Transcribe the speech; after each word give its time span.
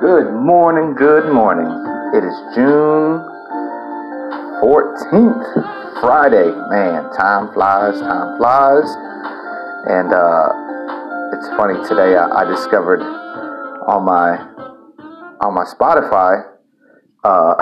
Good 0.00 0.32
morning, 0.32 0.94
good 0.94 1.32
morning. 1.32 1.66
It 2.14 2.22
is 2.22 2.54
June 2.54 3.18
14th, 4.62 6.00
Friday. 6.00 6.54
Man, 6.70 7.10
time 7.16 7.52
flies, 7.52 7.98
time 7.98 8.38
flies. 8.38 8.84
And 9.90 10.14
uh, 10.14 10.52
it's 11.34 11.48
funny 11.56 11.82
today 11.88 12.14
I, 12.14 12.28
I 12.30 12.44
discovered 12.44 13.00
on 13.00 14.04
my 14.04 14.38
on 15.40 15.54
my 15.54 15.64
Spotify 15.64 16.44
uh, 17.24 17.54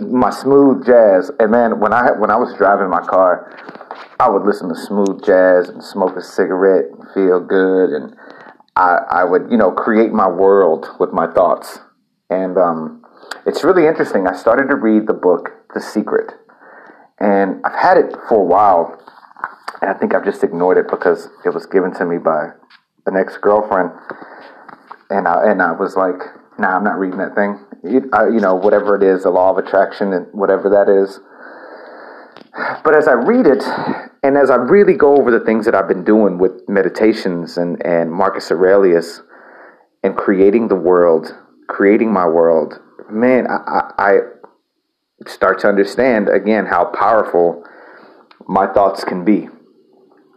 my 0.00 0.30
smooth 0.30 0.86
jazz. 0.86 1.30
And 1.38 1.50
man, 1.50 1.80
when 1.80 1.92
I 1.92 2.12
when 2.12 2.30
I 2.30 2.36
was 2.36 2.56
driving 2.56 2.88
my 2.88 3.02
car, 3.02 3.54
I 4.18 4.30
would 4.30 4.46
listen 4.46 4.70
to 4.70 4.74
smooth 4.74 5.22
jazz 5.22 5.68
and 5.68 5.84
smoke 5.84 6.16
a 6.16 6.22
cigarette 6.22 6.86
and 6.90 7.04
feel 7.12 7.40
good 7.40 7.90
and 7.90 8.16
I, 8.76 8.98
I 9.10 9.24
would, 9.24 9.50
you 9.50 9.56
know, 9.56 9.70
create 9.70 10.12
my 10.12 10.28
world 10.28 10.88
with 10.98 11.12
my 11.12 11.26
thoughts. 11.26 11.80
And 12.28 12.56
um, 12.56 13.04
it's 13.46 13.64
really 13.64 13.86
interesting. 13.86 14.26
I 14.26 14.36
started 14.36 14.68
to 14.68 14.76
read 14.76 15.06
the 15.06 15.14
book, 15.14 15.50
The 15.74 15.80
Secret. 15.80 16.32
And 17.18 17.60
I've 17.64 17.78
had 17.78 17.96
it 17.98 18.12
for 18.28 18.38
a 18.38 18.44
while. 18.44 18.98
And 19.82 19.90
I 19.90 19.94
think 19.94 20.14
I've 20.14 20.24
just 20.24 20.44
ignored 20.44 20.78
it 20.78 20.90
because 20.90 21.28
it 21.44 21.52
was 21.52 21.66
given 21.66 21.92
to 21.94 22.04
me 22.04 22.18
by 22.18 22.50
an 23.06 23.16
ex 23.16 23.36
girlfriend. 23.36 23.90
And 25.10 25.26
I, 25.26 25.50
and 25.50 25.60
I 25.60 25.72
was 25.72 25.96
like, 25.96 26.20
nah, 26.58 26.76
I'm 26.76 26.84
not 26.84 26.98
reading 26.98 27.18
that 27.18 27.34
thing. 27.34 27.58
I, 28.12 28.28
you 28.28 28.40
know, 28.40 28.54
whatever 28.54 28.94
it 28.94 29.02
is, 29.02 29.24
the 29.24 29.30
law 29.30 29.50
of 29.50 29.58
attraction 29.58 30.12
and 30.12 30.26
whatever 30.32 30.68
that 30.70 30.88
is. 30.88 31.18
But 32.84 32.94
as 32.94 33.08
I 33.08 33.12
read 33.12 33.46
it, 33.46 33.64
and 34.22 34.36
as 34.36 34.50
I 34.50 34.56
really 34.56 34.94
go 34.94 35.16
over 35.16 35.30
the 35.30 35.44
things 35.44 35.64
that 35.64 35.74
I've 35.74 35.88
been 35.88 36.04
doing 36.04 36.38
with 36.38 36.68
meditations 36.68 37.56
and, 37.56 37.84
and 37.84 38.10
Marcus 38.10 38.50
Aurelius 38.50 39.22
and 40.02 40.16
creating 40.16 40.68
the 40.68 40.76
world, 40.76 41.36
creating 41.68 42.12
my 42.12 42.26
world, 42.26 42.80
man, 43.10 43.46
I, 43.48 43.92
I 43.98 44.18
start 45.26 45.60
to 45.60 45.68
understand 45.68 46.28
again 46.28 46.66
how 46.66 46.86
powerful 46.86 47.64
my 48.46 48.66
thoughts 48.72 49.04
can 49.04 49.24
be, 49.24 49.48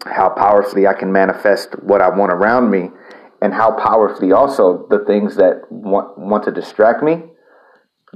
how 0.06 0.30
powerfully 0.30 0.88
I 0.88 0.94
can 0.94 1.12
manifest 1.12 1.81
what 1.81 2.02
I 2.02 2.09
want 2.09 2.31
around 2.34 2.70
me, 2.70 2.90
and 3.42 3.53
how 3.53 3.72
powerfully 3.72 4.31
also 4.31 4.88
the 4.90 5.03
things 5.06 5.36
that 5.38 5.64
want, 5.70 6.18
want 6.18 6.44
to 6.45 6.52
distract 6.52 7.03
me 7.03 7.23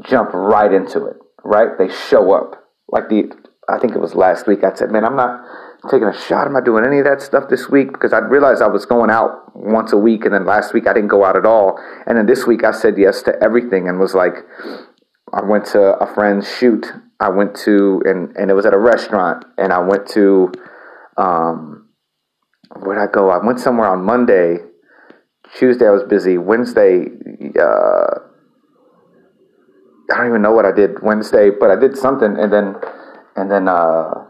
jump 0.04 0.34
right 0.34 0.72
into 0.72 1.06
it, 1.06 1.18
right? 1.44 1.78
They 1.78 1.90
show 1.90 2.34
up. 2.34 2.64
Like 2.90 3.10
the 3.10 3.32
I 3.70 3.78
think 3.80 3.94
it 3.94 4.00
was 4.00 4.16
last 4.16 4.48
week, 4.48 4.64
I 4.64 4.74
said, 4.74 4.92
man, 4.92 5.04
I'm 5.04 5.16
not 5.16 5.44
taking 5.92 6.08
a 6.08 6.18
shot. 6.18 6.48
I'm 6.48 6.56
I 6.56 6.62
doing 6.62 6.86
any 6.86 7.00
of 7.00 7.06
that 7.06 7.22
stuff 7.22 7.50
this 7.50 7.70
week? 7.70 7.92
Because 7.92 8.14
I 8.14 8.20
realized 8.20 8.62
I 8.62 8.68
was 8.68 8.86
going 8.86 9.10
out 9.10 9.56
once 9.56 9.92
a 9.92 9.98
week, 9.98 10.26
and 10.26 10.34
then 10.34 10.46
last 10.46 10.74
week 10.74 10.88
I 10.88 10.94
didn't 10.94 11.10
go 11.10 11.26
out 11.26 11.38
at 11.38 11.46
all. 11.46 11.78
And 12.06 12.18
then 12.18 12.26
this 12.26 12.48
week 12.48 12.64
I 12.64 12.72
said 12.72 12.98
yes 12.98 13.22
to 13.24 13.34
everything 13.44 13.90
and 13.90 14.00
was 14.00 14.14
like, 14.14 14.36
I 15.34 15.44
went 15.44 15.66
to 15.68 15.98
a 15.98 16.14
friend's 16.14 16.50
shoot. 16.50 16.88
I 17.20 17.30
went 17.30 17.56
to, 17.66 18.02
and, 18.06 18.36
and 18.38 18.50
it 18.50 18.54
was 18.54 18.66
at 18.66 18.74
a 18.74 18.80
restaurant, 18.80 19.44
and 19.58 19.74
I 19.74 19.80
went 19.80 20.08
to, 20.10 20.52
um, 21.18 21.90
where'd 22.80 22.98
I 22.98 23.12
go? 23.12 23.30
I 23.30 23.44
went 23.46 23.60
somewhere 23.60 23.88
on 23.88 24.04
Monday. 24.04 24.58
Tuesday 25.58 25.88
I 25.88 25.92
was 25.92 26.04
busy. 26.04 26.38
Wednesday, 26.38 27.08
uh, 27.60 28.20
I 30.12 30.18
don't 30.18 30.28
even 30.28 30.42
know 30.42 30.52
what 30.52 30.66
I 30.66 30.72
did 30.72 31.02
Wednesday, 31.02 31.50
but 31.50 31.70
I 31.70 31.76
did 31.76 31.98
something, 31.98 32.38
and 32.38 32.54
then 32.54 32.76
and 33.38 33.52
then 33.52 33.68
uh, 33.68 34.26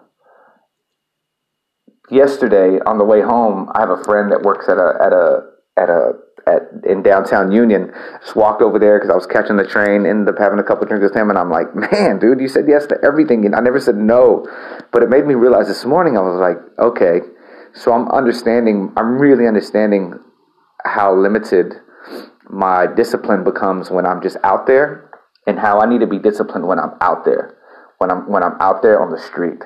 yesterday 2.11 2.79
on 2.85 2.97
the 2.97 3.05
way 3.05 3.21
home, 3.21 3.69
I 3.73 3.79
have 3.79 3.89
a 3.89 4.03
friend 4.03 4.31
that 4.31 4.41
works 4.41 4.67
at 4.67 4.77
a 4.77 4.93
at 5.01 5.13
a 5.13 5.47
at 5.77 5.89
a 5.89 6.11
at 6.45 6.61
in 6.85 7.03
downtown 7.03 7.51
Union. 7.51 7.93
Just 8.21 8.35
walked 8.35 8.61
over 8.61 8.77
there 8.77 8.99
because 8.99 9.09
I 9.09 9.15
was 9.15 9.25
catching 9.25 9.55
the 9.55 9.65
train. 9.65 10.05
Ended 10.05 10.35
up 10.35 10.39
having 10.39 10.59
a 10.59 10.63
couple 10.63 10.85
drinks 10.85 11.03
with 11.03 11.15
him, 11.15 11.29
and 11.29 11.39
I'm 11.39 11.49
like, 11.49 11.73
man, 11.75 12.19
dude, 12.19 12.41
you 12.41 12.49
said 12.49 12.65
yes 12.67 12.85
to 12.87 12.97
everything, 13.01 13.45
and 13.45 13.55
I 13.55 13.61
never 13.61 13.79
said 13.79 13.95
no. 13.95 14.45
But 14.91 15.03
it 15.03 15.09
made 15.09 15.25
me 15.25 15.35
realize 15.35 15.67
this 15.67 15.85
morning. 15.85 16.17
I 16.17 16.21
was 16.21 16.37
like, 16.37 16.57
okay, 16.77 17.21
so 17.73 17.93
I'm 17.93 18.09
understanding. 18.09 18.91
I'm 18.97 19.17
really 19.17 19.47
understanding 19.47 20.19
how 20.83 21.15
limited 21.15 21.73
my 22.49 22.87
discipline 22.87 23.43
becomes 23.43 23.89
when 23.89 24.05
I'm 24.05 24.21
just 24.21 24.35
out 24.43 24.67
there, 24.67 25.11
and 25.47 25.57
how 25.57 25.79
I 25.79 25.87
need 25.87 26.01
to 26.01 26.07
be 26.07 26.19
disciplined 26.19 26.67
when 26.67 26.77
I'm 26.77 26.91
out 26.99 27.23
there 27.23 27.56
when 27.97 28.11
I'm 28.11 28.29
when 28.29 28.43
I'm 28.43 28.59
out 28.59 28.81
there 28.81 29.01
on 29.01 29.11
the 29.11 29.19
street, 29.19 29.61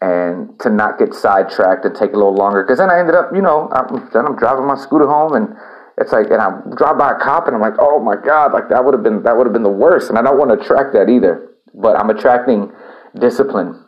and 0.00 0.58
to 0.60 0.70
not 0.70 0.98
get 0.98 1.14
sidetracked 1.14 1.84
and 1.84 1.94
take 1.94 2.12
a 2.12 2.16
little 2.16 2.34
longer. 2.34 2.62
Because 2.62 2.78
then 2.78 2.90
I 2.90 2.98
ended 2.98 3.14
up, 3.14 3.30
you 3.34 3.42
know, 3.42 3.68
I'm, 3.72 4.08
then 4.12 4.26
I'm 4.26 4.36
driving 4.36 4.66
my 4.66 4.76
scooter 4.76 5.06
home, 5.06 5.34
and 5.34 5.56
it's 5.98 6.12
like, 6.12 6.26
and 6.30 6.40
I 6.40 6.60
drive 6.76 6.98
by 6.98 7.12
a 7.12 7.18
cop, 7.18 7.46
and 7.46 7.56
I'm 7.56 7.62
like, 7.62 7.78
oh 7.78 7.98
my 7.98 8.16
god, 8.16 8.52
like 8.52 8.68
that 8.68 8.84
would 8.84 8.94
have 8.94 9.02
been 9.02 9.22
that 9.22 9.36
would 9.36 9.46
have 9.46 9.54
been 9.54 9.62
the 9.62 9.68
worst, 9.68 10.10
and 10.10 10.18
I 10.18 10.22
don't 10.22 10.38
want 10.38 10.50
to 10.50 10.60
attract 10.60 10.92
that 10.92 11.08
either. 11.08 11.52
But 11.74 11.96
I'm 11.96 12.10
attracting 12.10 12.72
discipline 13.18 13.82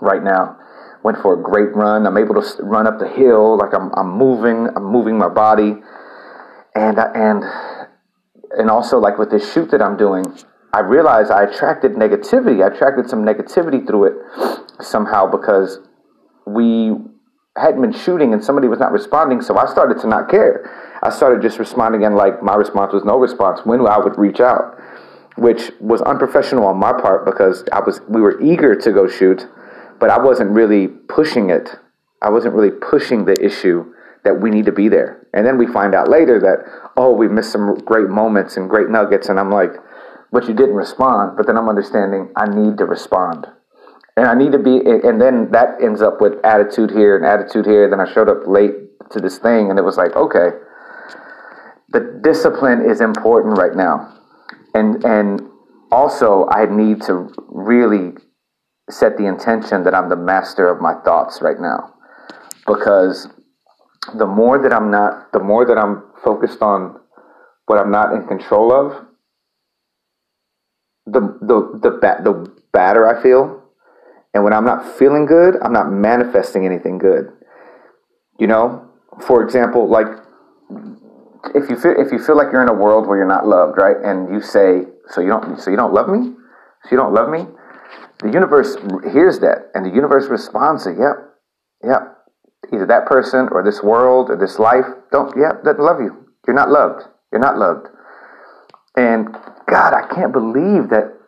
right 0.00 0.22
now. 0.22 0.58
Went 1.02 1.18
for 1.18 1.38
a 1.38 1.42
great 1.42 1.74
run. 1.74 2.06
I'm 2.06 2.16
able 2.16 2.40
to 2.40 2.62
run 2.62 2.86
up 2.86 2.98
the 2.98 3.08
hill, 3.08 3.58
like 3.58 3.74
I'm 3.74 3.92
I'm 3.94 4.10
moving. 4.10 4.68
I'm 4.74 4.84
moving 4.84 5.18
my 5.18 5.28
body, 5.28 5.74
and 6.74 6.98
and 6.98 7.42
and 8.56 8.70
also 8.70 8.98
like 8.98 9.18
with 9.18 9.30
this 9.30 9.52
shoot 9.52 9.70
that 9.72 9.82
I'm 9.82 9.96
doing 9.96 10.24
I 10.74 10.80
realized 10.80 11.30
I 11.30 11.44
attracted 11.44 11.92
negativity. 11.92 12.64
I 12.64 12.74
attracted 12.74 13.08
some 13.08 13.24
negativity 13.24 13.86
through 13.86 14.06
it 14.06 14.84
somehow 14.84 15.30
because 15.30 15.78
we 16.48 16.96
hadn't 17.56 17.80
been 17.80 17.92
shooting 17.92 18.32
and 18.32 18.44
somebody 18.44 18.66
was 18.66 18.80
not 18.80 18.90
responding. 18.90 19.40
So 19.40 19.56
I 19.56 19.66
started 19.66 20.00
to 20.00 20.08
not 20.08 20.28
care. 20.28 20.98
I 21.00 21.10
started 21.10 21.42
just 21.42 21.60
responding 21.60 22.04
and 22.04 22.16
like 22.16 22.42
my 22.42 22.56
response 22.56 22.92
was 22.92 23.04
no 23.04 23.18
response 23.18 23.60
when 23.62 23.86
I 23.86 23.98
would 23.98 24.18
reach 24.18 24.40
out, 24.40 24.76
which 25.36 25.70
was 25.78 26.02
unprofessional 26.02 26.66
on 26.66 26.76
my 26.76 26.90
part 26.90 27.24
because 27.24 27.62
I 27.70 27.78
was 27.78 28.00
we 28.08 28.20
were 28.20 28.40
eager 28.42 28.74
to 28.74 28.90
go 28.90 29.06
shoot, 29.06 29.46
but 30.00 30.10
I 30.10 30.20
wasn't 30.20 30.50
really 30.50 30.88
pushing 30.88 31.50
it. 31.50 31.70
I 32.20 32.30
wasn't 32.30 32.56
really 32.56 32.72
pushing 32.72 33.26
the 33.26 33.36
issue 33.40 33.94
that 34.24 34.40
we 34.40 34.50
need 34.50 34.66
to 34.66 34.72
be 34.72 34.88
there. 34.88 35.24
And 35.34 35.46
then 35.46 35.56
we 35.56 35.68
find 35.68 35.94
out 35.94 36.08
later 36.08 36.40
that 36.40 36.90
oh 36.96 37.14
we 37.14 37.28
missed 37.28 37.52
some 37.52 37.76
great 37.84 38.08
moments 38.08 38.56
and 38.56 38.68
great 38.68 38.88
nuggets, 38.88 39.28
and 39.28 39.38
I'm 39.38 39.52
like 39.52 39.70
but 40.34 40.48
you 40.48 40.52
didn't 40.52 40.74
respond. 40.74 41.36
But 41.36 41.46
then 41.46 41.56
I'm 41.56 41.68
understanding 41.68 42.28
I 42.36 42.46
need 42.46 42.76
to 42.78 42.84
respond. 42.84 43.46
And 44.16 44.26
I 44.26 44.34
need 44.34 44.52
to 44.52 44.58
be, 44.58 44.78
and 44.78 45.20
then 45.20 45.50
that 45.52 45.80
ends 45.82 46.02
up 46.02 46.20
with 46.20 46.34
attitude 46.44 46.90
here 46.90 47.16
and 47.16 47.24
attitude 47.24 47.66
here. 47.66 47.88
Then 47.88 48.00
I 48.00 48.12
showed 48.12 48.28
up 48.28 48.46
late 48.46 48.74
to 49.12 49.20
this 49.20 49.38
thing, 49.38 49.70
and 49.70 49.78
it 49.78 49.82
was 49.82 49.96
like, 49.96 50.14
okay, 50.14 50.50
the 51.90 52.20
discipline 52.22 52.84
is 52.84 53.00
important 53.00 53.56
right 53.58 53.74
now. 53.74 54.12
And, 54.74 55.04
and 55.04 55.40
also, 55.90 56.48
I 56.50 56.66
need 56.66 57.02
to 57.02 57.30
really 57.48 58.14
set 58.90 59.16
the 59.16 59.26
intention 59.26 59.84
that 59.84 59.94
I'm 59.94 60.08
the 60.08 60.16
master 60.16 60.68
of 60.68 60.80
my 60.80 60.94
thoughts 61.04 61.40
right 61.42 61.60
now. 61.60 61.94
Because 62.66 63.28
the 64.16 64.26
more 64.26 64.60
that 64.62 64.72
I'm 64.72 64.90
not, 64.90 65.32
the 65.32 65.40
more 65.40 65.64
that 65.66 65.78
I'm 65.78 66.02
focused 66.24 66.60
on 66.60 67.00
what 67.66 67.78
I'm 67.78 67.90
not 67.90 68.12
in 68.12 68.26
control 68.26 68.72
of, 68.72 69.06
the 71.06 71.20
the 71.40 71.78
the 71.82 71.90
ba- 72.00 72.20
the 72.22 72.50
badder 72.72 73.06
I 73.06 73.22
feel, 73.22 73.62
and 74.32 74.44
when 74.44 74.52
I'm 74.52 74.64
not 74.64 74.98
feeling 74.98 75.26
good, 75.26 75.56
I'm 75.62 75.72
not 75.72 75.90
manifesting 75.90 76.64
anything 76.64 76.98
good. 76.98 77.30
You 78.38 78.46
know, 78.46 78.88
for 79.20 79.42
example, 79.42 79.88
like 79.88 80.06
if 81.54 81.68
you 81.68 81.76
feel 81.76 81.94
if 81.98 82.10
you 82.10 82.18
feel 82.18 82.36
like 82.36 82.48
you're 82.52 82.62
in 82.62 82.68
a 82.68 82.74
world 82.74 83.06
where 83.06 83.16
you're 83.18 83.26
not 83.26 83.46
loved, 83.46 83.78
right, 83.78 83.96
and 84.02 84.32
you 84.32 84.40
say, 84.40 84.86
"So 85.08 85.20
you 85.20 85.28
don't, 85.28 85.60
so 85.60 85.70
you 85.70 85.76
don't 85.76 85.92
love 85.92 86.08
me, 86.08 86.34
so 86.84 86.88
you 86.90 86.96
don't 86.96 87.12
love 87.12 87.28
me," 87.28 87.46
the 88.20 88.30
universe 88.30 88.76
hears 89.12 89.40
that, 89.40 89.70
and 89.74 89.84
the 89.84 89.90
universe 89.90 90.28
responds 90.28 90.84
to, 90.84 90.92
"Yep, 90.92 91.34
yep." 91.84 92.18
Either 92.72 92.86
that 92.86 93.04
person 93.06 93.48
or 93.52 93.62
this 93.62 93.82
world 93.82 94.30
or 94.30 94.36
this 94.36 94.58
life 94.58 94.86
don't, 95.12 95.36
yeah, 95.36 95.52
doesn't 95.62 95.84
love 95.84 96.00
you. 96.00 96.16
You're 96.46 96.56
not 96.56 96.70
loved. 96.70 97.06
You're 97.30 97.40
not 97.40 97.58
loved. 97.58 97.88
And 98.96 99.36
God, 99.74 99.92
I 99.92 100.06
can't 100.06 100.32
believe 100.32 100.90
that. 100.90 101.18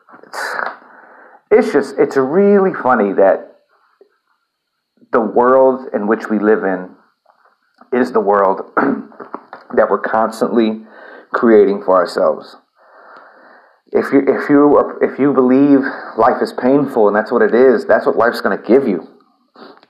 It's, 1.51 1.73
just, 1.73 1.97
it's 1.99 2.17
really 2.17 2.73
funny 2.73 3.13
that 3.15 3.57
the 5.11 5.21
world 5.21 5.89
in 5.93 6.07
which 6.07 6.31
we 6.31 6.39
live 6.39 6.63
in 6.63 6.95
is 7.93 8.13
the 8.13 8.21
world 8.21 8.71
that 8.77 9.91
we're 9.91 9.99
constantly 9.99 10.87
creating 11.33 11.83
for 11.83 11.97
ourselves. 11.97 12.55
If 13.91 14.13
you 14.13 14.21
if 14.21 14.49
you 14.49 14.99
if 15.01 15.19
you 15.19 15.33
believe 15.33 15.81
life 16.17 16.41
is 16.41 16.53
painful 16.53 17.09
and 17.09 17.17
that's 17.17 17.33
what 17.33 17.43
it 17.43 17.55
is, 17.55 17.85
that's 17.87 18.07
what 18.07 18.17
life's 18.17 18.41
going 18.41 18.57
to 18.57 18.63
give 18.63 18.87
you. 18.87 19.09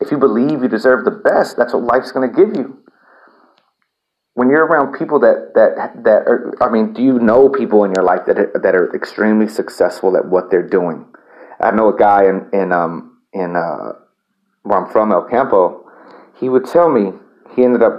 If 0.01 0.11
you 0.11 0.19
believe 0.19 0.63
you 0.63 0.69
deserve 0.69 1.05
the 1.05 1.11
best, 1.11 1.59
that's 1.59 1.75
what 1.75 1.83
life's 1.83 2.13
going 2.13 2.31
to 2.31 2.35
give 2.35 2.57
you 2.57 2.79
when 4.37 4.51
you're 4.51 4.67
around 4.67 4.93
people 4.93 5.19
that 5.21 5.53
that 5.55 6.05
that 6.05 6.29
are, 6.29 6.53
I 6.61 6.69
mean, 6.71 6.93
do 6.93 7.03
you 7.03 7.19
know 7.19 7.49
people 7.49 7.85
in 7.85 7.93
your 7.97 8.05
life 8.05 8.27
that 8.27 8.39
are, 8.39 8.53
that 8.63 8.75
are 8.77 8.95
extremely 8.95 9.49
successful 9.49 10.15
at 10.15 10.29
what 10.29 10.51
they're 10.51 10.69
doing? 10.69 11.07
I 11.59 11.71
know 11.71 11.89
a 11.89 11.97
guy 11.97 12.29
in 12.29 12.47
in 12.53 12.71
um 12.71 13.19
in 13.33 13.57
uh, 13.57 13.93
where 14.63 14.79
I'm 14.79 14.93
from, 14.93 15.11
El 15.11 15.25
Campo. 15.25 15.91
He 16.39 16.51
would 16.51 16.67
tell 16.67 16.91
me 16.91 17.13
he 17.57 17.65
ended 17.65 17.83
up 17.83 17.99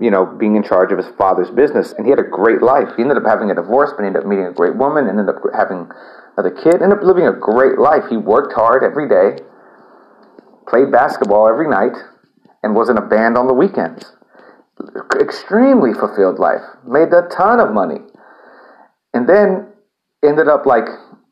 you 0.00 0.12
know, 0.12 0.24
being 0.24 0.54
in 0.54 0.62
charge 0.62 0.92
of 0.92 0.98
his 0.98 1.08
father's 1.18 1.50
business, 1.50 1.92
and 1.98 2.06
he 2.06 2.10
had 2.10 2.20
a 2.20 2.30
great 2.30 2.62
life. 2.62 2.86
He 2.94 3.02
ended 3.02 3.16
up 3.16 3.26
having 3.26 3.50
a 3.50 3.54
divorce, 3.56 3.90
but 3.96 4.02
he 4.02 4.06
ended 4.06 4.22
up 4.22 4.28
meeting 4.28 4.46
a 4.46 4.52
great 4.52 4.76
woman, 4.76 5.08
and 5.08 5.18
ended 5.18 5.34
up 5.34 5.42
having 5.52 5.90
another 6.36 6.54
kid. 6.54 6.78
Ended 6.82 6.98
up 6.98 7.02
living 7.02 7.26
a 7.26 7.32
great 7.32 7.82
life. 7.82 8.04
He 8.08 8.16
worked 8.16 8.54
hard 8.54 8.84
every 8.84 9.08
day, 9.08 9.42
played 10.68 10.92
basketball 10.92 11.48
every 11.48 11.68
night, 11.68 11.98
and 12.62 12.76
was 12.76 12.88
in 12.88 12.96
a 12.96 13.02
band 13.02 13.36
on 13.36 13.48
the 13.48 13.54
weekends. 13.54 14.14
Extremely 15.20 15.92
fulfilled 15.92 16.38
life. 16.38 16.62
Made 16.86 17.12
a 17.12 17.28
ton 17.30 17.60
of 17.60 17.72
money, 17.72 18.00
and 19.12 19.28
then 19.28 19.66
ended 20.24 20.48
up 20.48 20.66
like 20.66 20.86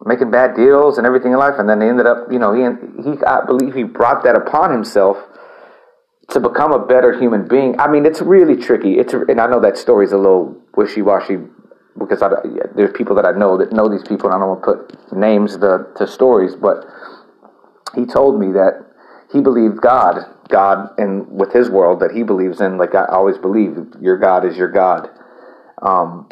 making 0.04 0.30
bad 0.30 0.54
deals 0.54 0.98
and 0.98 1.06
everything 1.06 1.32
in 1.32 1.38
life, 1.38 1.54
and 1.58 1.68
then 1.68 1.80
he 1.80 1.88
ended 1.88 2.06
up, 2.06 2.30
you 2.30 2.38
know, 2.38 2.52
he 2.52 2.62
he 3.02 3.16
I 3.24 3.44
believe 3.44 3.74
he 3.74 3.84
brought 3.84 4.24
that 4.24 4.36
upon 4.36 4.72
himself 4.72 5.16
to 6.30 6.40
become 6.40 6.72
a 6.72 6.84
better 6.84 7.18
human 7.18 7.46
being. 7.46 7.78
I 7.78 7.88
mean, 7.88 8.04
it's 8.04 8.20
really 8.20 8.56
tricky. 8.56 8.98
It's 8.98 9.12
and 9.12 9.40
I 9.40 9.46
know 9.46 9.60
that 9.60 9.78
story's 9.78 10.12
a 10.12 10.18
little 10.18 10.60
wishy 10.76 11.02
washy 11.02 11.38
because 11.98 12.22
I, 12.22 12.30
there's 12.74 12.92
people 12.92 13.16
that 13.16 13.26
I 13.26 13.32
know 13.32 13.56
that 13.58 13.72
know 13.72 13.88
these 13.88 14.06
people, 14.06 14.30
and 14.30 14.34
I 14.34 14.38
don't 14.38 14.48
want 14.48 14.64
to 14.64 15.06
put 15.06 15.16
names 15.16 15.56
to, 15.56 15.86
to 15.96 16.06
stories, 16.06 16.54
but 16.54 16.84
he 17.94 18.04
told 18.04 18.38
me 18.38 18.52
that 18.52 18.86
he 19.32 19.40
believed 19.40 19.80
God, 19.80 20.20
God, 20.48 20.90
and 20.98 21.28
with 21.28 21.52
his 21.52 21.68
world 21.68 22.00
that 22.00 22.12
he 22.12 22.22
believes 22.22 22.60
in, 22.60 22.78
like 22.78 22.94
I 22.94 23.06
always 23.06 23.38
believe, 23.38 23.76
your 24.00 24.18
God 24.18 24.44
is 24.44 24.56
your 24.56 24.70
God. 24.70 25.08
Um, 25.82 26.28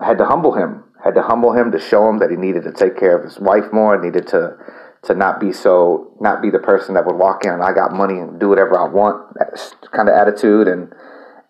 had 0.00 0.18
to 0.18 0.24
humble 0.24 0.54
him 0.54 0.84
had 1.04 1.14
to 1.14 1.22
humble 1.22 1.52
him 1.52 1.70
to 1.70 1.78
show 1.78 2.08
him 2.08 2.18
that 2.18 2.30
he 2.30 2.36
needed 2.36 2.64
to 2.64 2.72
take 2.72 2.98
care 2.98 3.16
of 3.16 3.24
his 3.24 3.38
wife 3.38 3.70
more, 3.72 4.00
needed 4.00 4.26
to 4.28 4.56
to 5.02 5.14
not 5.14 5.38
be 5.38 5.52
so 5.52 6.16
not 6.18 6.40
be 6.40 6.48
the 6.48 6.58
person 6.58 6.94
that 6.94 7.04
would 7.04 7.16
walk 7.16 7.44
in 7.44 7.60
I 7.60 7.74
got 7.74 7.92
money 7.92 8.18
and 8.18 8.40
do 8.40 8.48
whatever 8.48 8.78
I 8.78 8.88
want 8.88 9.34
That 9.34 9.74
kind 9.92 10.08
of 10.08 10.14
attitude 10.14 10.66
and 10.66 10.92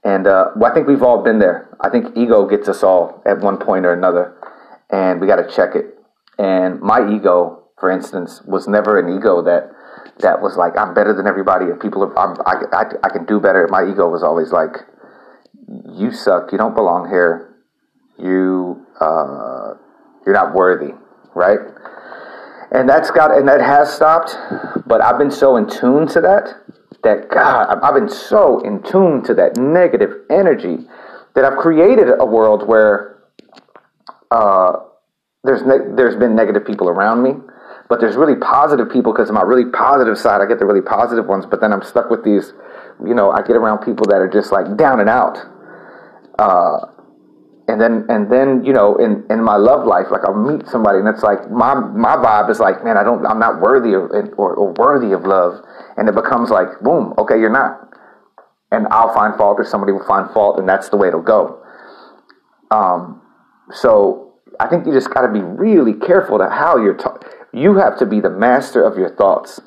and 0.03 0.27
uh, 0.27 0.51
well, 0.57 0.71
I 0.71 0.75
think 0.75 0.87
we've 0.87 1.03
all 1.03 1.23
been 1.23 1.39
there. 1.39 1.75
I 1.81 1.89
think 1.89 2.15
ego 2.17 2.47
gets 2.47 2.69
us 2.69 2.83
all 2.83 3.23
at 3.25 3.39
one 3.39 3.57
point 3.57 3.87
or 3.87 3.95
another, 3.95 4.37
and 4.91 5.19
we 5.19 5.27
got 5.27 5.37
to 5.37 5.49
check 5.49 5.75
it. 5.75 5.95
And 6.37 6.79
my 6.83 7.11
ego, 7.11 7.69
for 7.81 7.91
instance, 7.91 8.43
was 8.45 8.69
never 8.69 8.99
an 8.99 9.17
ego 9.17 9.41
that 9.43 9.71
that 10.21 10.41
was 10.41 10.57
like 10.57 10.77
I'm 10.77 10.95
better 10.95 11.15
than 11.15 11.27
everybody 11.27 11.67
and 11.67 11.81
people 11.81 12.03
are 12.05 12.19
I'm, 12.19 12.37
I, 12.47 12.65
I, 12.77 12.85
I 13.05 13.09
can 13.11 13.25
do 13.27 13.41
better. 13.41 13.67
My 13.71 13.85
ego 13.85 14.09
was 14.09 14.23
always 14.23 14.53
like 14.53 14.77
you 15.93 16.13
suck, 16.13 16.53
you 16.53 16.59
don't 16.59 16.75
belong 16.75 17.09
here, 17.09 17.57
you 18.19 18.87
uh, 19.01 19.75
you're 20.25 20.35
not 20.35 20.55
worthy, 20.55 20.95
right? 21.35 21.59
And 22.71 22.89
that's 22.89 23.11
got 23.11 23.37
and 23.37 23.47
that 23.49 23.61
has 23.61 23.93
stopped, 23.93 24.37
but 24.87 25.01
I've 25.01 25.19
been 25.19 25.31
so 25.31 25.57
in 25.57 25.69
tune 25.69 26.07
to 26.09 26.21
that 26.21 26.55
that 27.03 27.29
God, 27.29 27.79
I've 27.83 27.95
been 27.95 28.09
so 28.09 28.61
in 28.61 28.83
tune 28.83 29.23
to 29.25 29.35
that 29.35 29.57
negative 29.57 30.11
energy 30.31 30.79
that 31.35 31.45
I've 31.45 31.59
created 31.59 32.09
a 32.19 32.25
world 32.25 32.67
where 32.67 33.19
uh, 34.31 34.73
there's 35.45 35.63
ne- 35.63 35.95
there's 35.95 36.17
been 36.17 36.35
negative 36.35 36.65
people 36.65 36.89
around 36.89 37.23
me, 37.23 37.35
but 37.89 38.01
there's 38.01 38.17
really 38.17 38.37
positive 38.37 38.91
people 38.91 39.13
because 39.13 39.31
my 39.31 39.43
really 39.43 39.71
positive 39.71 40.19
side. 40.19 40.41
I 40.41 40.47
get 40.47 40.59
the 40.59 40.67
really 40.67 40.83
positive 40.83 41.27
ones, 41.27 41.47
but 41.47 41.61
then 41.61 41.73
I'm 41.73 41.83
stuck 41.83 42.11
with 42.11 42.25
these. 42.25 42.53
You 43.05 43.15
know, 43.15 43.31
I 43.31 43.43
get 43.43 43.57
around 43.57 43.85
people 43.85 44.07
that 44.07 44.17
are 44.17 44.29
just 44.29 44.53
like 44.53 44.77
down 44.77 45.01
and 45.01 45.09
out. 45.09 45.39
Uh, 46.39 46.95
and 47.69 47.81
then 47.81 48.05
and 48.09 48.31
then 48.31 48.65
you 48.65 48.73
know 48.73 48.97
in 48.97 49.25
in 49.31 49.43
my 49.43 49.57
love 49.57 49.87
life 49.87 50.07
like 50.11 50.21
i'll 50.27 50.35
meet 50.35 50.67
somebody 50.69 50.99
and 50.99 51.09
it's 51.09 51.23
like 51.23 51.51
my 51.51 51.75
my 51.75 52.17
vibe 52.17 52.51
is 52.51 52.61
like 52.61 52.85
man 52.85 52.97
i 52.97 53.03
don't 53.03 53.25
i'm 53.27 53.39
not 53.39 53.61
worthy 53.61 53.95
of 53.95 54.11
or, 54.37 54.55
or 54.55 54.73
worthy 54.75 55.13
of 55.13 55.25
love 55.25 55.61
and 55.97 56.09
it 56.09 56.15
becomes 56.15 56.51
like 56.51 56.69
boom 56.81 57.15
okay 57.17 57.39
you're 57.39 57.53
not 57.53 57.89
and 58.71 58.87
i'll 58.89 59.13
find 59.15 59.35
fault 59.37 59.57
or 59.59 59.65
somebody 59.65 59.93
will 59.93 60.05
find 60.07 60.31
fault 60.33 60.59
and 60.59 60.69
that's 60.69 60.91
the 60.91 60.97
way 60.97 61.09
it'll 61.09 61.23
go 61.23 61.63
um 62.71 63.23
so 63.73 64.35
i 64.61 64.69
think 64.69 64.87
you 64.87 64.93
just 64.93 65.09
got 65.15 65.23
to 65.23 65.33
be 65.33 65.41
really 65.41 65.95
careful 65.95 66.39
to 66.39 66.49
how 66.51 66.77
you're 66.77 66.97
ta- 66.97 67.19
you 67.55 67.77
have 67.77 67.99
to 67.99 68.07
be 68.07 68.21
the 68.21 68.31
master 68.31 68.83
of 68.83 68.99
your 68.99 69.15
thoughts 69.15 69.61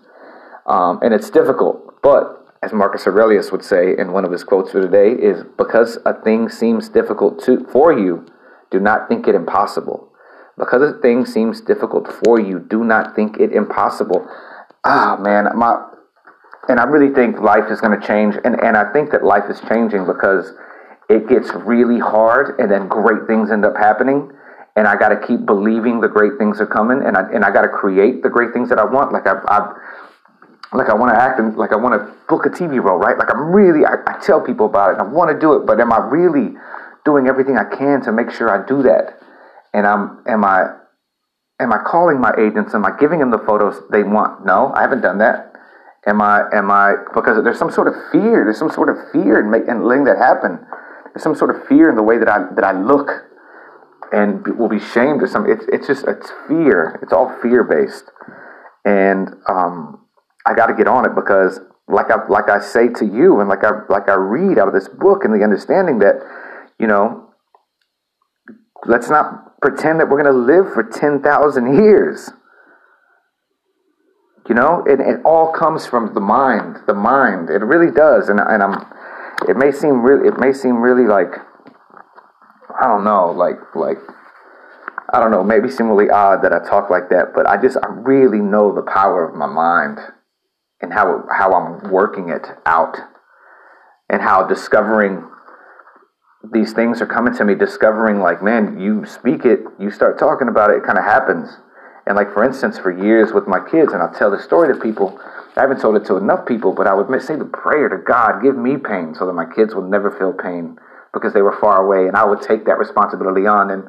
um, 0.65 0.99
and 1.01 1.13
it's 1.13 1.29
difficult 1.29 2.01
but 2.01 2.37
as 2.63 2.73
Marcus 2.73 3.05
Aurelius 3.05 3.51
would 3.51 3.63
say 3.63 3.95
in 3.97 4.11
one 4.11 4.25
of 4.25 4.31
his 4.31 4.43
quotes 4.43 4.71
for 4.71 4.81
today, 4.81 5.11
is 5.11 5.43
because 5.57 5.99
a 6.05 6.13
thing 6.13 6.49
seems 6.49 6.89
difficult 6.89 7.43
to, 7.45 7.65
for 7.71 7.93
you, 7.93 8.25
do 8.71 8.79
not 8.79 9.07
think 9.07 9.27
it 9.27 9.35
impossible. 9.35 10.09
Because 10.57 10.81
a 10.81 10.99
thing 10.99 11.25
seems 11.25 11.61
difficult 11.61 12.07
for 12.25 12.39
you, 12.39 12.59
do 12.59 12.83
not 12.83 13.15
think 13.15 13.37
it 13.37 13.51
impossible. 13.51 14.27
Ah, 14.83 15.17
man, 15.19 15.47
my, 15.55 15.85
and 16.67 16.79
I 16.79 16.85
really 16.85 17.13
think 17.13 17.39
life 17.39 17.69
is 17.69 17.79
going 17.79 17.99
to 17.99 18.05
change, 18.05 18.35
and, 18.43 18.59
and 18.61 18.75
I 18.75 18.91
think 18.91 19.11
that 19.11 19.23
life 19.23 19.49
is 19.49 19.61
changing 19.69 20.05
because 20.07 20.51
it 21.09 21.29
gets 21.29 21.51
really 21.53 21.99
hard, 21.99 22.59
and 22.59 22.71
then 22.71 22.87
great 22.87 23.27
things 23.27 23.51
end 23.51 23.65
up 23.65 23.77
happening, 23.77 24.31
and 24.77 24.87
I 24.87 24.95
got 24.95 25.09
to 25.09 25.19
keep 25.27 25.45
believing 25.45 25.99
the 25.99 26.07
great 26.07 26.37
things 26.37 26.61
are 26.61 26.67
coming, 26.67 27.01
and 27.03 27.17
I 27.17 27.23
and 27.33 27.43
I 27.43 27.51
got 27.51 27.63
to 27.63 27.67
create 27.67 28.21
the 28.21 28.29
great 28.29 28.53
things 28.53 28.69
that 28.69 28.77
I 28.77 28.85
want. 28.85 29.11
Like 29.11 29.25
I've, 29.25 29.43
I've 29.49 29.73
like 30.73 30.89
I 30.89 30.93
want 30.93 31.13
to 31.13 31.19
act 31.21 31.39
and 31.39 31.55
like 31.55 31.71
I 31.71 31.77
want 31.77 31.95
to 31.95 32.13
book 32.27 32.45
a 32.45 32.49
TV 32.49 32.83
role, 32.83 32.97
right? 32.97 33.17
Like 33.17 33.33
I'm 33.33 33.51
really, 33.51 33.85
I, 33.85 33.95
I 34.05 34.19
tell 34.19 34.41
people 34.41 34.65
about 34.65 34.95
it. 34.95 34.99
I 34.99 35.03
want 35.03 35.31
to 35.31 35.39
do 35.39 35.53
it, 35.53 35.65
but 35.65 35.79
am 35.79 35.93
I 35.93 35.97
really 35.97 36.55
doing 37.05 37.27
everything 37.27 37.57
I 37.57 37.63
can 37.63 38.01
to 38.03 38.11
make 38.11 38.31
sure 38.31 38.49
I 38.49 38.65
do 38.67 38.83
that? 38.83 39.19
And 39.73 39.87
I'm, 39.87 40.23
am 40.27 40.43
I, 40.43 40.75
am 41.59 41.71
I 41.71 41.79
calling 41.85 42.19
my 42.19 42.33
agents? 42.37 42.73
Am 42.73 42.85
I 42.85 42.91
giving 42.99 43.19
them 43.19 43.31
the 43.31 43.39
photos 43.39 43.81
they 43.91 44.03
want? 44.03 44.45
No, 44.45 44.73
I 44.75 44.81
haven't 44.81 45.01
done 45.01 45.19
that. 45.19 45.53
Am 46.05 46.21
I, 46.21 46.43
am 46.53 46.69
I, 46.71 46.95
because 47.13 47.41
there's 47.43 47.59
some 47.59 47.71
sort 47.71 47.87
of 47.87 47.93
fear. 48.11 48.43
There's 48.43 48.59
some 48.59 48.71
sort 48.71 48.89
of 48.89 48.97
fear 49.11 49.39
in, 49.39 49.49
make, 49.49 49.67
in 49.67 49.83
letting 49.83 50.03
that 50.05 50.17
happen. 50.17 50.59
There's 51.13 51.23
some 51.23 51.35
sort 51.35 51.55
of 51.55 51.65
fear 51.67 51.89
in 51.89 51.95
the 51.95 52.03
way 52.03 52.17
that 52.17 52.27
I, 52.27 52.53
that 52.55 52.63
I 52.63 52.73
look 52.73 53.26
and 54.11 54.45
will 54.57 54.69
be 54.69 54.79
shamed 54.79 55.21
or 55.21 55.27
something. 55.27 55.51
It's, 55.51 55.65
it's 55.71 55.87
just, 55.87 56.07
it's 56.07 56.31
fear. 56.47 56.99
It's 57.01 57.13
all 57.13 57.35
fear 57.41 57.63
based. 57.63 58.05
And, 58.85 59.29
um, 59.49 60.03
I 60.45 60.53
got 60.53 60.67
to 60.67 60.73
get 60.73 60.87
on 60.87 61.05
it 61.05 61.13
because, 61.13 61.59
like 61.89 62.09
I 62.09 62.25
like 62.27 62.49
I 62.49 62.59
say 62.59 62.87
to 62.87 63.05
you, 63.05 63.39
and 63.41 63.49
like 63.49 63.63
I 63.63 63.71
like 63.89 64.07
I 64.07 64.15
read 64.15 64.57
out 64.57 64.69
of 64.69 64.73
this 64.73 64.87
book, 64.87 65.25
and 65.25 65.33
the 65.33 65.43
understanding 65.43 65.99
that, 65.99 66.15
you 66.79 66.87
know, 66.87 67.29
let's 68.85 69.09
not 69.09 69.59
pretend 69.61 69.99
that 69.99 70.09
we're 70.09 70.21
going 70.21 70.33
to 70.33 70.53
live 70.53 70.73
for 70.73 70.83
ten 70.83 71.21
thousand 71.21 71.75
years. 71.75 72.29
You 74.47 74.55
know, 74.55 74.85
it, 74.87 75.01
it 75.01 75.19
all 75.25 75.51
comes 75.51 75.85
from 75.85 76.13
the 76.13 76.21
mind. 76.21 76.77
The 76.87 76.93
mind. 76.93 77.49
It 77.49 77.63
really 77.63 77.91
does, 77.91 78.29
and 78.29 78.39
and 78.39 78.63
I'm. 78.63 78.85
It 79.49 79.57
may 79.57 79.71
seem 79.73 80.01
really. 80.01 80.29
It 80.29 80.39
may 80.39 80.53
seem 80.53 80.81
really 80.81 81.07
like. 81.07 81.35
I 82.79 82.87
don't 82.87 83.03
know, 83.03 83.31
like 83.31 83.75
like 83.75 83.97
I 85.11 85.19
don't 85.19 85.31
know, 85.31 85.43
maybe 85.43 85.69
seem 85.69 85.87
really 85.89 86.09
odd 86.09 86.43
that 86.43 86.53
I 86.53 86.59
talk 86.59 86.89
like 86.89 87.09
that, 87.09 87.33
but 87.33 87.47
I 87.47 87.61
just 87.61 87.77
I 87.81 87.87
really 87.87 88.39
know 88.39 88.75
the 88.75 88.81
power 88.81 89.27
of 89.27 89.35
my 89.35 89.47
mind 89.47 89.99
and 90.81 90.93
how 90.93 91.23
how 91.31 91.53
I'm 91.53 91.91
working 91.91 92.29
it 92.29 92.45
out 92.65 92.97
and 94.09 94.21
how 94.21 94.45
discovering 94.45 95.27
these 96.53 96.73
things 96.73 97.01
are 97.01 97.07
coming 97.07 97.35
to 97.35 97.43
me 97.43 97.55
discovering 97.55 98.19
like 98.19 98.41
man 98.43 98.79
you 98.79 99.05
speak 99.05 99.43
it 99.43 99.59
you 99.79 99.91
start 99.91 100.19
talking 100.19 100.47
about 100.47 100.69
it 100.69 100.77
it 100.77 100.83
kind 100.83 100.97
of 100.97 101.03
happens. 101.03 101.49
And 102.05 102.15
like 102.15 102.31
for 102.31 102.43
instance 102.43 102.77
for 102.77 102.91
years 102.91 103.33
with 103.33 103.47
my 103.47 103.59
kids 103.59 103.91
and 103.91 104.01
I'll 104.01 104.13
tell 104.13 104.31
the 104.31 104.41
story 104.41 104.73
to 104.73 104.79
people 104.79 105.19
I 105.57 105.61
haven't 105.61 105.81
told 105.81 105.95
it 105.97 106.05
to 106.05 106.15
enough 106.15 106.45
people 106.45 106.73
but 106.73 106.87
I 106.87 106.93
would 106.93 107.07
say 107.21 107.35
the 107.35 107.45
prayer 107.45 107.89
to 107.89 107.97
God 107.97 108.41
give 108.41 108.55
me 108.55 108.77
pain 108.77 109.15
so 109.15 109.25
that 109.25 109.33
my 109.33 109.45
kids 109.45 109.73
will 109.73 109.89
never 109.89 110.11
feel 110.11 110.31
pain 110.31 110.77
because 111.13 111.33
they 111.33 111.41
were 111.41 111.57
far 111.59 111.85
away 111.85 112.07
and 112.07 112.15
I 112.15 112.25
would 112.25 112.41
take 112.41 112.65
that 112.65 112.77
responsibility 112.77 113.47
on 113.47 113.71
and 113.71 113.83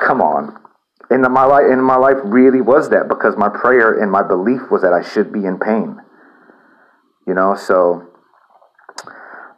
come 0.00 0.20
on 0.20 0.56
and 1.10 1.22
my 1.22 1.44
life 1.44 1.64
and 1.68 1.84
my 1.84 1.96
life 1.96 2.18
really 2.24 2.60
was 2.60 2.90
that 2.90 3.08
because 3.08 3.36
my 3.36 3.48
prayer 3.48 4.00
and 4.00 4.10
my 4.10 4.22
belief 4.22 4.70
was 4.70 4.82
that 4.82 4.92
I 4.92 5.02
should 5.02 5.32
be 5.32 5.44
in 5.44 5.58
pain 5.58 6.00
you 7.30 7.34
know, 7.34 7.54
so 7.54 8.08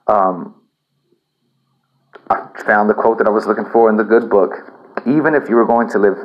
um, 0.06 0.60
I 2.28 2.48
found 2.66 2.90
the 2.90 2.94
quote 2.94 3.16
that 3.16 3.26
I 3.26 3.30
was 3.30 3.46
looking 3.46 3.64
for 3.72 3.88
in 3.88 3.96
the 3.96 4.04
good 4.04 4.28
book. 4.28 4.52
Even 5.06 5.34
if 5.34 5.48
you 5.48 5.56
were 5.56 5.64
going 5.64 5.88
to 5.90 5.98
live 5.98 6.18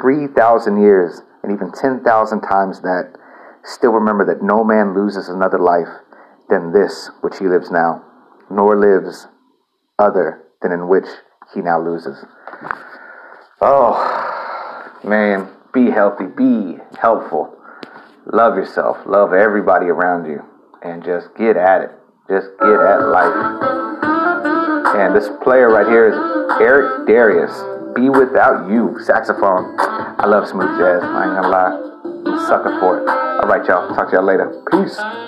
3,000 0.00 0.80
years 0.80 1.20
and 1.42 1.52
even 1.52 1.72
10,000 1.72 2.40
times 2.40 2.80
that, 2.80 3.12
still 3.64 3.92
remember 3.92 4.24
that 4.24 4.42
no 4.42 4.64
man 4.64 4.94
loses 4.94 5.28
another 5.28 5.58
life 5.58 5.92
than 6.48 6.72
this 6.72 7.10
which 7.20 7.38
he 7.38 7.46
lives 7.46 7.70
now, 7.70 8.02
nor 8.50 8.74
lives 8.74 9.26
other 10.02 10.42
than 10.60 10.72
in 10.72 10.88
which 10.88 11.06
he 11.54 11.60
now 11.60 11.80
loses. 11.80 12.18
Oh, 13.60 14.98
man, 15.04 15.48
be 15.72 15.90
healthy, 15.90 16.26
be 16.26 16.78
helpful, 17.00 17.56
love 18.32 18.56
yourself, 18.56 18.98
love 19.06 19.32
everybody 19.32 19.86
around 19.86 20.26
you 20.26 20.42
and 20.82 21.04
just 21.04 21.28
get 21.36 21.56
at 21.56 21.82
it. 21.82 21.90
Just 22.28 22.48
get 22.60 22.80
at 22.80 23.00
life. 23.08 23.34
And 24.96 25.14
this 25.14 25.28
player 25.42 25.68
right 25.70 25.86
here 25.86 26.08
is 26.08 26.14
Eric 26.60 27.06
Darius. 27.06 27.52
Be 27.94 28.08
without 28.08 28.70
you, 28.70 28.98
saxophone. 29.04 29.76
I 29.78 30.26
love 30.26 30.48
smooth 30.48 30.78
jazz. 30.78 31.02
I 31.02 31.24
ain't 31.24 31.34
gonna 31.34 31.48
lie. 31.48 31.74
I'm 32.26 32.34
a 32.34 32.46
sucker 32.46 32.78
for 32.80 33.02
it. 33.02 33.08
All 33.08 33.48
right, 33.48 33.66
y'all. 33.66 33.94
Talk 33.94 34.10
to 34.10 34.16
y'all 34.16 34.24
later. 34.24 34.62
Peace. 34.70 34.98